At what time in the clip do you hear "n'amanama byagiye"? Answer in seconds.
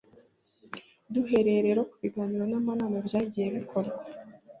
2.47-3.47